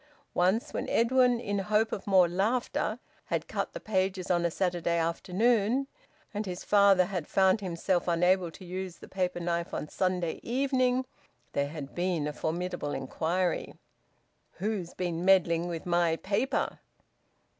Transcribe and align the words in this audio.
Once 0.33 0.73
when 0.73 0.89
Edwin, 0.89 1.39
in 1.39 1.59
hope 1.59 1.91
of 1.91 2.07
more 2.07 2.27
laughter, 2.27 2.97
had 3.25 3.47
cut 3.47 3.71
the 3.73 3.79
pages 3.79 4.31
on 4.31 4.43
a 4.43 4.49
Saturday 4.49 4.97
afternoon, 4.97 5.85
and 6.33 6.47
his 6.47 6.63
father 6.63 7.05
had 7.05 7.27
found 7.27 7.61
himself 7.61 8.07
unable 8.07 8.49
to 8.49 8.65
use 8.65 8.95
the 8.95 9.07
paper 9.07 9.39
knife 9.39 9.75
on 9.75 9.87
Sunday 9.87 10.39
evening, 10.41 11.05
there 11.53 11.69
had 11.69 11.93
been 11.93 12.25
a 12.25 12.33
formidable 12.33 12.93
inquiry: 12.95 13.75
"Who's 14.53 14.95
been 14.95 15.23
meddling 15.23 15.67
with 15.67 15.85
my 15.85 16.15
paper?" 16.15 16.79